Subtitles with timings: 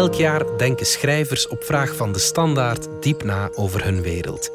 [0.00, 4.50] Elk jaar denken schrijvers op vraag van de standaard diep na over hun wereld.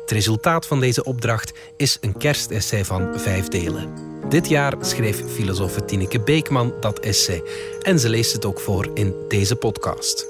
[0.00, 3.92] Het resultaat van deze opdracht is een kerstessay van vijf delen.
[4.28, 7.42] Dit jaar schreef filosoof Tineke Beekman dat essay
[7.82, 10.26] en ze leest het ook voor in deze podcast.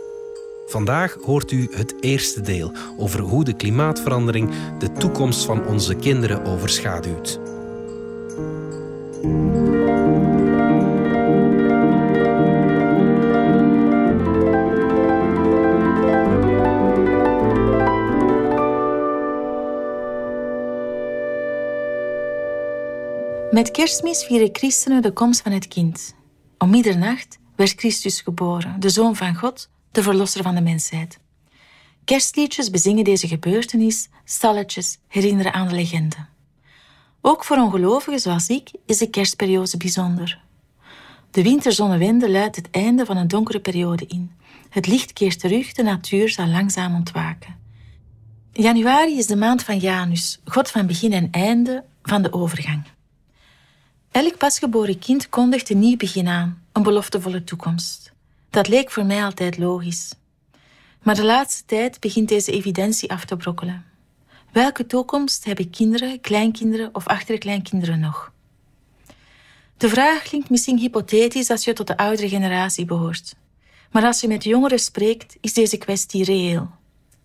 [0.67, 6.45] Vandaag hoort u het eerste deel over hoe de klimaatverandering de toekomst van onze kinderen
[6.45, 7.41] overschaduwt.
[23.61, 26.15] Met kerstmis vieren christenen de komst van het kind.
[26.59, 31.19] Om middernacht werd Christus geboren, de Zoon van God, de Verlosser van de mensheid.
[32.05, 36.17] Kerstliedjes bezingen deze gebeurtenis, stalletjes herinneren aan de legende.
[37.21, 40.41] Ook voor ongelovigen zoals ik is de kerstperiode bijzonder.
[41.31, 44.33] De winterzonnewende luidt het einde van een donkere periode in.
[44.69, 47.57] Het licht keert terug, de natuur zal langzaam ontwaken.
[48.53, 52.99] Januari is de maand van Janus, God van begin en einde, van de overgang.
[54.11, 58.13] Elk pasgeboren kind kondigt een nieuw begin aan, een beloftevolle toekomst.
[58.51, 60.13] Dat leek voor mij altijd logisch.
[61.03, 63.85] Maar de laatste tijd begint deze evidentie af te brokkelen.
[64.53, 68.33] Welke toekomst hebben kinderen, kleinkinderen of achterkleinkinderen nog?
[69.77, 73.35] De vraag klinkt misschien hypothetisch als je tot de oudere generatie behoort.
[73.91, 76.71] Maar als je met jongeren spreekt, is deze kwestie reëel.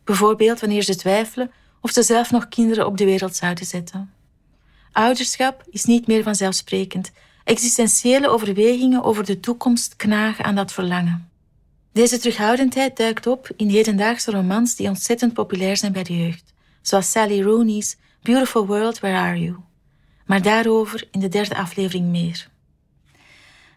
[0.03, 4.14] Bijvoorbeeld wanneer ze twijfelen of ze zelf nog kinderen op de wereld zouden zetten.
[4.95, 7.11] Ouderschap is niet meer vanzelfsprekend.
[7.43, 11.29] Existentiële overwegingen over de toekomst knagen aan dat verlangen.
[11.91, 17.11] Deze terughoudendheid duikt op in hedendaagse romans die ontzettend populair zijn bij de jeugd, zoals
[17.11, 19.55] Sally Rooney's Beautiful World, Where Are You?
[20.25, 22.49] Maar daarover in de derde aflevering meer.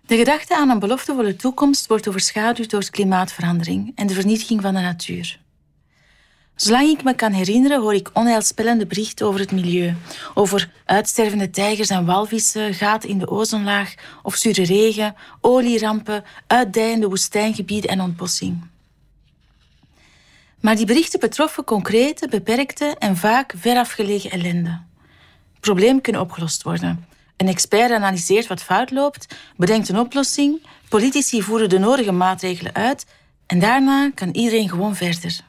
[0.07, 4.81] De gedachte aan een beloftevolle toekomst wordt overschaduwd door klimaatverandering en de vernietiging van de
[4.81, 5.41] natuur.
[6.59, 9.97] Zolang ik me kan herinneren, hoor ik onheilspellende berichten over het milieu.
[10.35, 17.91] Over uitstervende tijgers en walvissen, gaten in de ozonlaag of zure regen, olierampen, uitdijende woestijngebieden
[17.91, 18.67] en ontbossing.
[20.61, 24.81] Maar die berichten betroffen concrete, beperkte en vaak verafgelegen ellende.
[25.53, 27.07] Het probleem kunnen opgelost worden.
[27.37, 33.07] Een expert analyseert wat fout loopt, bedenkt een oplossing, politici voeren de nodige maatregelen uit
[33.47, 35.47] en daarna kan iedereen gewoon verder.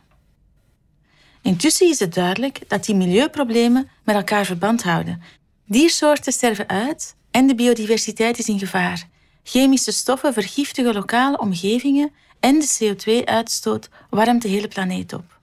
[1.50, 5.22] Intussen is het duidelijk dat die milieuproblemen met elkaar verband houden.
[5.66, 9.08] Diersoorten sterven uit en de biodiversiteit is in gevaar.
[9.44, 15.40] Chemische stoffen vergiftigen lokale omgevingen en de CO2-uitstoot warmt de hele planeet op.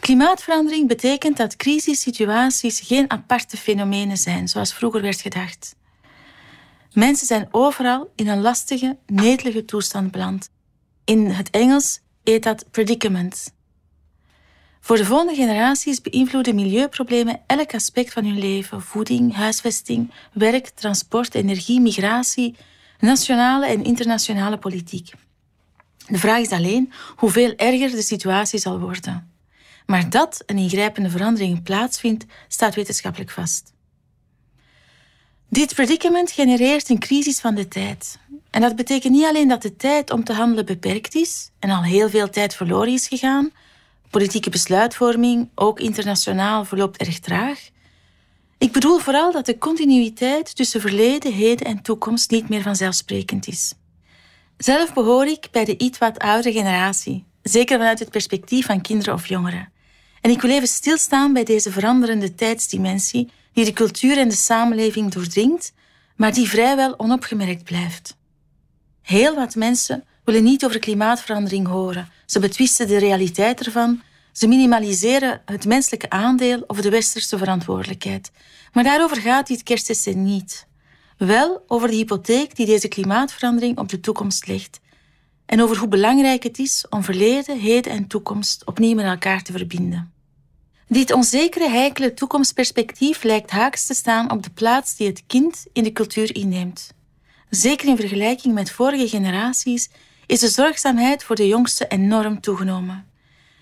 [0.00, 5.76] Klimaatverandering betekent dat crisissituaties geen aparte fenomenen zijn, zoals vroeger werd gedacht.
[6.92, 10.50] Mensen zijn overal in een lastige, netelige toestand beland.
[11.04, 13.58] In het Engels heet dat predicament.
[14.90, 21.34] Voor de volgende generaties beïnvloeden milieuproblemen elk aspect van hun leven: voeding, huisvesting, werk, transport,
[21.34, 22.56] energie, migratie,
[22.98, 25.12] nationale en internationale politiek.
[26.06, 29.32] De vraag is alleen hoeveel erger de situatie zal worden.
[29.86, 33.72] Maar dat een ingrijpende verandering plaatsvindt, staat wetenschappelijk vast.
[35.48, 38.18] Dit predicament genereert een crisis van de tijd.
[38.50, 41.82] En dat betekent niet alleen dat de tijd om te handelen beperkt is en al
[41.82, 43.52] heel veel tijd verloren is gegaan,
[44.10, 47.58] Politieke besluitvorming, ook internationaal, verloopt erg traag.
[48.58, 53.74] Ik bedoel vooral dat de continuïteit tussen verleden, heden en toekomst niet meer vanzelfsprekend is.
[54.56, 59.14] Zelf behoor ik bij de iets wat oudere generatie, zeker vanuit het perspectief van kinderen
[59.14, 59.72] of jongeren.
[60.20, 65.12] En ik wil even stilstaan bij deze veranderende tijdsdimensie die de cultuur en de samenleving
[65.12, 65.72] doordringt,
[66.16, 68.16] maar die vrijwel onopgemerkt blijft.
[69.02, 72.08] Heel wat mensen willen niet over klimaatverandering horen.
[72.30, 74.02] Ze betwisten de realiteit ervan.
[74.32, 78.30] Ze minimaliseren het menselijke aandeel of de westerse verantwoordelijkheid.
[78.72, 80.66] Maar daarover gaat dit kerstessay niet.
[81.18, 84.80] Wel over de hypotheek die deze klimaatverandering op de toekomst legt.
[85.46, 89.52] En over hoe belangrijk het is om verleden, heden en toekomst opnieuw met elkaar te
[89.52, 90.12] verbinden.
[90.88, 95.84] Dit onzekere, heikele toekomstperspectief lijkt haaks te staan op de plaats die het kind in
[95.84, 96.90] de cultuur inneemt.
[97.48, 99.88] Zeker in vergelijking met vorige generaties
[100.30, 103.06] is de zorgzaamheid voor de jongsten enorm toegenomen.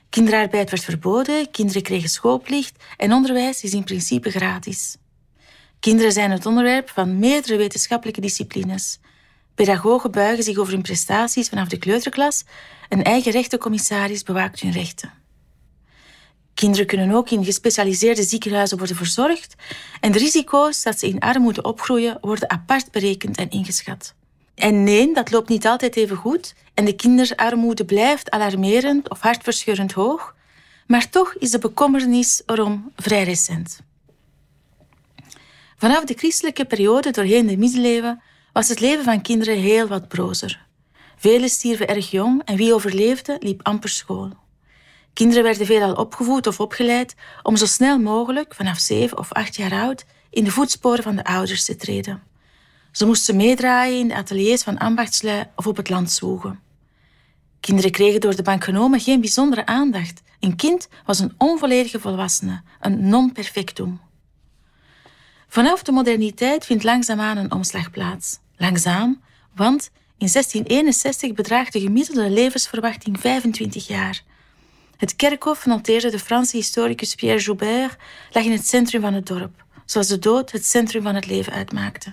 [0.08, 4.96] Kinderarbeid werd verboden, kinderen kregen schoolplicht en onderwijs is in principe gratis.
[5.80, 9.00] Kinderen zijn het onderwerp van meerdere wetenschappelijke disciplines.
[9.54, 12.44] Pedagogen buigen zich over hun prestaties vanaf de kleuterklas,
[12.88, 15.12] een eigen rechtencommissaris bewaakt hun rechten.
[16.54, 19.54] Kinderen kunnen ook in gespecialiseerde ziekenhuizen worden verzorgd
[20.00, 24.14] en de risico's dat ze in armoede opgroeien worden apart berekend en ingeschat.
[24.58, 29.92] En nee, dat loopt niet altijd even goed en de kinderarmoede blijft alarmerend of hartverscheurend
[29.92, 30.34] hoog,
[30.86, 33.80] maar toch is de bekommernis erom vrij recent.
[35.76, 38.22] Vanaf de christelijke periode doorheen de middeleeuwen
[38.52, 40.66] was het leven van kinderen heel wat brozer.
[41.16, 44.32] Velen stierven erg jong en wie overleefde liep amper school.
[45.12, 49.72] Kinderen werden veelal opgevoed of opgeleid om zo snel mogelijk, vanaf zeven of acht jaar
[49.72, 52.27] oud, in de voetsporen van de ouders te treden.
[52.98, 56.60] Ze moesten meedraaien in de ateliers van ambachtslui of op het land zwoegen.
[57.60, 60.22] Kinderen kregen door de bank genomen geen bijzondere aandacht.
[60.40, 64.00] Een kind was een onvolledige volwassene, een non-perfectum.
[65.48, 68.38] Vanaf de moderniteit vindt langzaamaan een omslag plaats.
[68.56, 69.20] Langzaam,
[69.54, 74.22] want in 1661 bedraagt de gemiddelde levensverwachting 25 jaar.
[74.96, 77.96] Het kerkhof, noteerde de Franse historicus Pierre Joubert,
[78.30, 81.52] lag in het centrum van het dorp, zoals de dood het centrum van het leven
[81.52, 82.12] uitmaakte.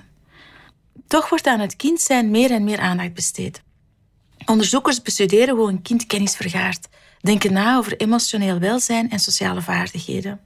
[1.08, 3.62] Toch wordt aan het kind zijn meer en meer aandacht besteed.
[4.46, 6.88] Onderzoekers bestuderen hoe een kind kennis vergaart,
[7.20, 10.40] denken na over emotioneel welzijn en sociale vaardigheden.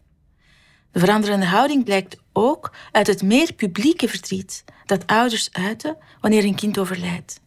[0.91, 6.55] De veranderende houding blijkt ook uit het meer publieke verdriet dat ouders uiten wanneer een
[6.55, 7.41] kind overlijdt.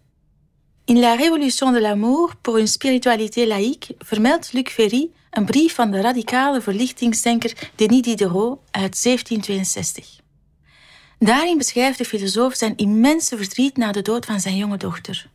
[0.84, 5.90] In La Révolution de l'amour pour une spiritualité laïque vermeldt Luc Ferry een brief van
[5.90, 10.21] de radicale verlichtingsdenker Denis Diderot uit 1762.
[11.24, 15.30] Daarin beschrijft de filosoof zijn immense verdriet na de dood van zijn jonge dochter.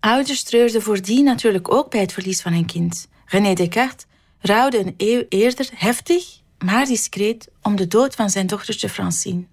[0.00, 3.08] Ouders treurden voordien natuurlijk ook bij het verlies van een kind.
[3.24, 4.06] René Descartes
[4.38, 9.46] rouwde een eeuw eerder heftig, maar discreet om de dood van zijn dochtertje Francine.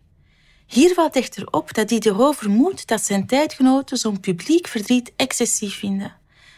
[0.65, 6.15] Hier valt echter op dat Diderot vermoedt dat zijn tijdgenoten zo'n publiek verdriet excessief vinden.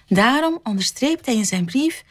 [0.08, 2.04] Daarom onderstreept hij in zijn brief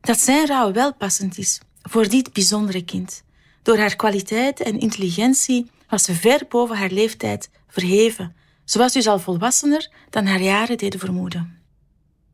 [0.00, 3.22] dat zijn rouw wel passend is voor dit bijzondere kind.
[3.62, 8.36] Door haar kwaliteit en intelligentie was ze ver boven haar leeftijd verheven.
[8.64, 11.62] Ze was dus al volwassener dan haar jaren deden vermoeden.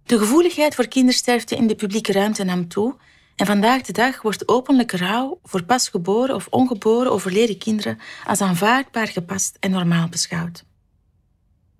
[0.04, 2.96] De gevoeligheid voor kindersterfte in de publieke ruimte nam toe
[3.36, 9.08] en vandaag de dag wordt openlijke rouw voor pasgeboren of ongeboren overleden kinderen als aanvaardbaar
[9.08, 10.64] gepast en normaal beschouwd.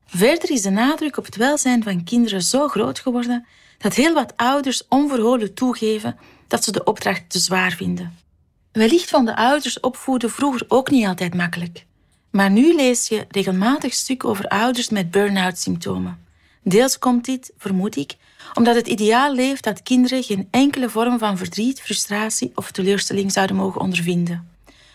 [0.07, 3.47] Verder is de nadruk op het welzijn van kinderen zo groot geworden
[3.79, 8.27] dat heel wat ouders onverholen toegeven dat ze de opdracht te zwaar vinden.
[8.79, 11.85] Wellicht vonden ouders opvoeden vroeger ook niet altijd makkelijk.
[12.31, 16.27] Maar nu lees je regelmatig stukken over ouders met burn-out symptomen.
[16.63, 18.17] Deels komt dit, vermoed ik,
[18.55, 23.57] omdat het ideaal leeft dat kinderen geen enkele vorm van verdriet, frustratie of teleurstelling zouden
[23.57, 24.51] mogen ondervinden.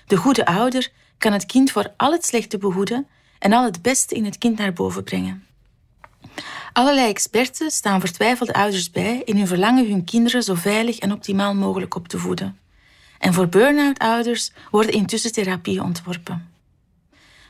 [0.07, 3.07] De goede ouder kan het kind voor al het slechte behoeden
[3.39, 5.45] en al het beste in het kind naar boven brengen.
[6.73, 11.55] Allerlei experten staan vertwijfelde ouders bij in hun verlangen hun kinderen zo veilig en optimaal
[11.55, 12.61] mogelijk op te voeden.
[13.23, 16.51] En voor burn-out ouders worden intussen therapieën ontworpen.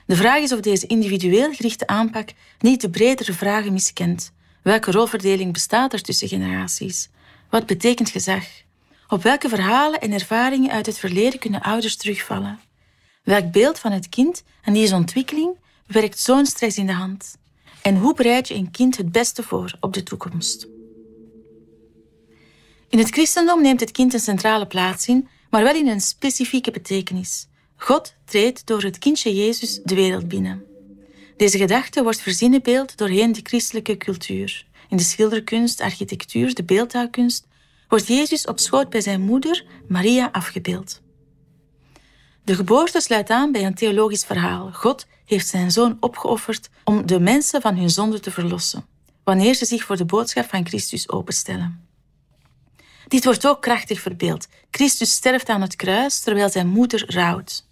[0.06, 2.30] De vraag is of deze individueel gerichte aanpak
[2.60, 4.32] niet de bredere vragen miskent.
[4.62, 7.10] Welke rolverdeling bestaat er tussen generaties?
[7.50, 8.44] Wat betekent gezag?
[9.08, 12.60] Op welke verhalen en ervaringen uit het verleden kunnen ouders terugvallen?
[13.24, 17.38] Welk beeld van het kind en die ontwikkeling werkt zo'n stress in de hand?
[17.82, 20.68] En hoe bereid je een kind het beste voor op de toekomst?
[22.90, 26.72] In het christendom neemt het kind een centrale plaats in, maar wel in een specifieke
[26.72, 27.48] betekenis.
[27.76, 30.64] God treedt door het kindje Jezus de wereld binnen.
[31.38, 34.66] Deze gedachte wordt verzinnenbeeld doorheen de christelijke cultuur.
[34.90, 37.48] In de schilderkunst, architectuur, de beeldhouwkunst
[37.88, 41.02] wordt Jezus op schoot bij zijn moeder, Maria, afgebeeld.
[42.44, 44.72] De geboorte sluit aan bij een theologisch verhaal.
[44.72, 48.86] God heeft zijn zoon opgeofferd om de mensen van hun zonde te verlossen,
[49.24, 51.93] wanneer ze zich voor de boodschap van Christus openstellen.
[53.08, 54.48] Dit wordt ook krachtig verbeeld.
[54.72, 57.68] Christus sterft aan het kruis terwijl zijn moeder rouwt.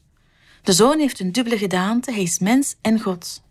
[0.63, 3.41] De zoon heeft een dubbele gedaante, hij is mens en God.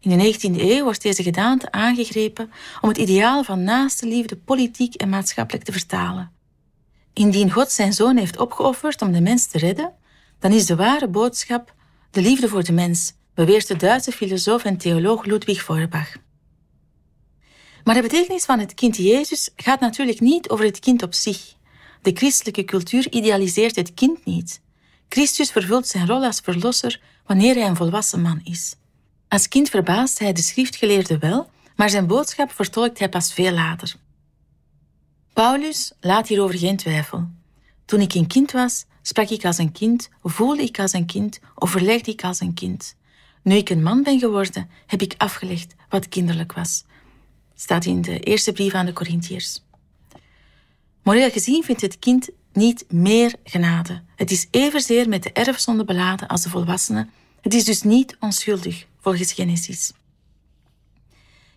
[0.00, 4.94] In de 19e eeuw wordt deze gedaante aangegrepen om het ideaal van naaste liefde politiek
[4.94, 6.30] en maatschappelijk te vertalen.
[7.12, 9.92] Indien God zijn zoon heeft opgeofferd om de mens te redden,
[10.38, 11.74] dan is de ware boodschap
[12.10, 16.12] de liefde voor de mens, beweert de Duitse filosoof en theoloog Ludwig Feuerbach.
[17.90, 21.54] Maar de betekenis van het kind Jezus gaat natuurlijk niet over het kind op zich.
[22.02, 24.60] De christelijke cultuur idealiseert het kind niet.
[25.08, 28.76] Christus vervult zijn rol als verlosser wanneer hij een volwassen man is.
[29.28, 33.94] Als kind verbaast hij de schriftgeleerde wel, maar zijn boodschap vertolkt hij pas veel later.
[35.32, 37.28] Paulus laat hierover geen twijfel.
[37.84, 41.40] Toen ik een kind was, sprak ik als een kind, voelde ik als een kind,
[41.54, 42.96] overlegde ik als een kind.
[43.42, 46.84] Nu ik een man ben geworden, heb ik afgelegd wat kinderlijk was.
[47.60, 49.62] Staat in de eerste brief aan de Corinthiërs.
[51.02, 54.02] Moreel gezien vindt het kind niet meer genade.
[54.16, 57.08] Het is evenzeer met de erfzonde beladen als de volwassene.
[57.40, 59.92] Het is dus niet onschuldig, volgens Genesis.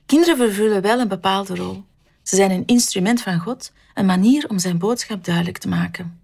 [0.05, 1.83] Kinderen vervullen wel een bepaalde rol.
[2.24, 6.22] Ze zijn een instrument van God, een manier om zijn boodschap duidelijk te maken.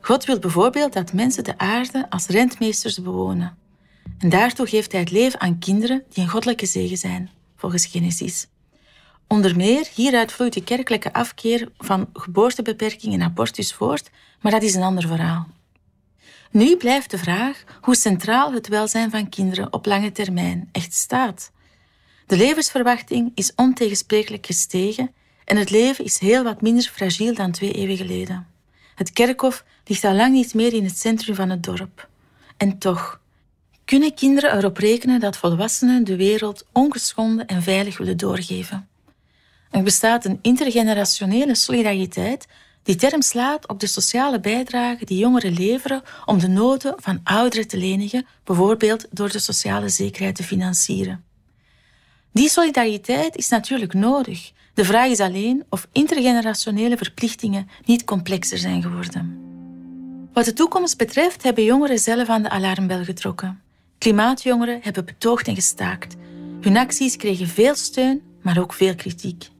[0.00, 3.56] God wil bijvoorbeeld dat mensen de aarde als rentmeesters bewonen.
[4.18, 8.46] En daartoe geeft hij het leven aan kinderen die een goddelijke zegen zijn, volgens Genesis.
[9.26, 14.74] Onder meer hieruit vloeit de kerkelijke afkeer van geboortebeperking en abortus voort, maar dat is
[14.74, 15.48] een ander verhaal.
[16.50, 21.50] Nu blijft de vraag hoe centraal het welzijn van kinderen op lange termijn echt staat.
[22.26, 25.14] De levensverwachting is ontegensprekelijk gestegen
[25.44, 28.46] en het leven is heel wat minder fragiel dan twee eeuwen geleden.
[28.94, 32.08] Het kerkhof ligt al lang niet meer in het centrum van het dorp.
[32.56, 33.20] En toch,
[33.84, 38.88] kunnen kinderen erop rekenen dat volwassenen de wereld ongeschonden en veilig willen doorgeven?
[39.76, 42.46] Er bestaat een intergenerationele solidariteit
[42.82, 47.68] die term slaat op de sociale bijdrage die jongeren leveren om de noden van ouderen
[47.68, 51.24] te lenigen, bijvoorbeeld door de sociale zekerheid te financieren.
[52.32, 54.52] Die solidariteit is natuurlijk nodig.
[54.74, 59.38] De vraag is alleen of intergenerationele verplichtingen niet complexer zijn geworden.
[60.32, 63.62] Wat de toekomst betreft hebben jongeren zelf aan de alarmbel getrokken.
[63.98, 66.14] Klimaatjongeren hebben betoogd en gestaakt.
[66.60, 69.54] Hun acties kregen veel steun, maar ook veel kritiek.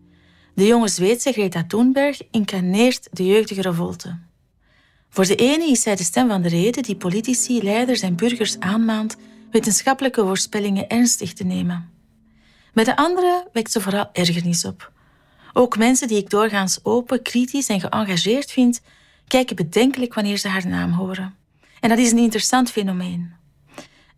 [0.57, 4.19] De jonge Zweedse Greta Thunberg incarneert de jeugdige revolte.
[5.09, 8.59] Voor de ene is zij de stem van de reden die politici, leiders en burgers
[8.59, 9.17] aanmaant
[9.51, 11.91] wetenschappelijke voorspellingen ernstig te nemen.
[12.73, 14.93] Bij de andere wekt ze vooral ergernis op.
[15.53, 18.81] Ook mensen die ik doorgaans open, kritisch en geëngageerd vind,
[19.27, 21.35] kijken bedenkelijk wanneer ze haar naam horen.
[21.81, 23.33] En dat is een interessant fenomeen.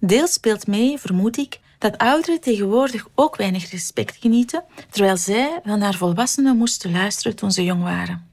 [0.00, 5.78] Deels speelt mee, vermoed ik, dat ouderen tegenwoordig ook weinig respect genieten, terwijl zij van
[5.78, 8.30] naar volwassenen moesten luisteren toen ze jong waren.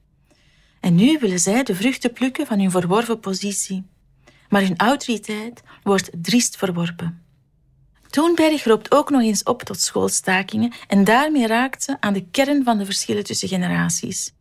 [0.80, 3.84] En nu willen zij de vruchten plukken van hun verworven positie.
[4.50, 7.24] Maar hun autoriteit wordt driest verworpen.
[8.10, 12.64] Thunberg roept ook nog eens op tot schoolstakingen en daarmee raakt ze aan de kern
[12.64, 14.34] van de verschillen tussen generaties.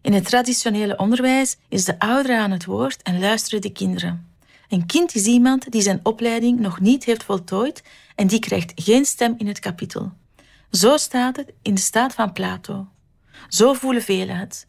[0.00, 4.28] In het traditionele onderwijs is de oudere aan het woord en luisteren de kinderen.
[4.68, 7.82] Een kind is iemand die zijn opleiding nog niet heeft voltooid
[8.14, 10.12] en die krijgt geen stem in het kapitel.
[10.70, 12.88] Zo staat het in de staat van Plato.
[13.48, 14.66] Zo voelen velen het.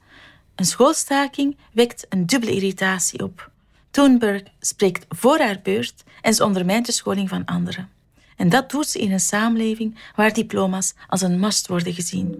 [0.55, 3.51] Een schoolstaking wekt een dubbele irritatie op.
[3.91, 7.89] Thunberg spreekt voor haar beurt en ze ondermijnt de scholing van anderen.
[8.35, 12.35] En dat doet ze in een samenleving waar diploma's als een must worden gezien.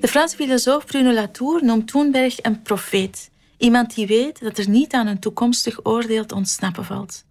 [0.00, 3.30] De Franse filosoof Bruno Latour noemt Thunberg een profeet.
[3.56, 7.24] Iemand die weet dat er niet aan een toekomstig oordeel te ontsnappen valt.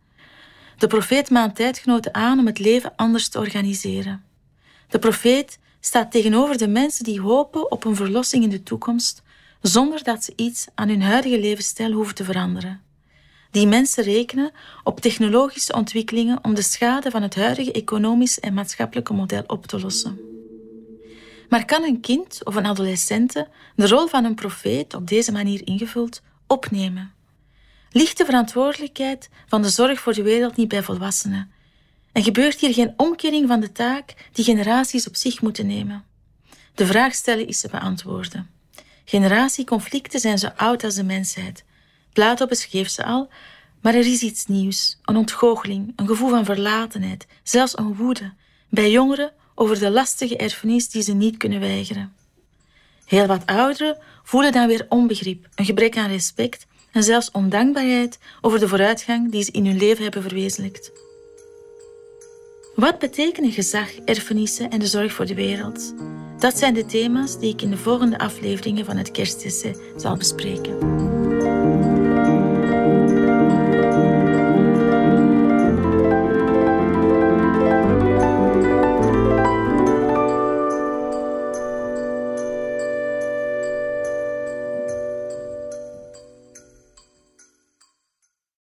[0.77, 4.23] De profeet maant tijdgenoten aan om het leven anders te organiseren.
[4.87, 9.21] De profeet staat tegenover de mensen die hopen op een verlossing in de toekomst,
[9.61, 12.81] zonder dat ze iets aan hun huidige levensstijl hoeven te veranderen.
[13.51, 14.51] Die mensen rekenen
[14.83, 19.79] op technologische ontwikkelingen om de schade van het huidige economisch en maatschappelijke model op te
[19.79, 20.19] lossen.
[21.49, 25.67] Maar kan een kind of een adolescente de rol van een profeet op deze manier
[25.67, 27.13] ingevuld opnemen?
[27.93, 31.51] Ligt de verantwoordelijkheid van de zorg voor de wereld niet bij volwassenen?
[32.11, 36.03] En gebeurt hier geen omkering van de taak die generaties op zich moeten nemen?
[36.75, 38.49] De vraag stellen is te beantwoorden.
[39.05, 41.63] Generatieconflicten zijn zo oud als de mensheid.
[42.13, 43.29] Plato beschreef ze al,
[43.81, 48.33] maar er is iets nieuws, een ontgoocheling, een gevoel van verlatenheid, zelfs een woede,
[48.69, 52.13] bij jongeren over de lastige erfenis die ze niet kunnen weigeren.
[53.05, 58.59] Heel wat ouderen voelen dan weer onbegrip, een gebrek aan respect en zelfs ondankbaarheid over
[58.59, 60.91] de vooruitgang die ze in hun leven hebben verwezenlijkt.
[62.75, 65.93] Wat betekenen gezag, erfenissen en de zorg voor de wereld?
[66.39, 71.02] Dat zijn de thema's die ik in de volgende afleveringen van het Kerstessay zal bespreken.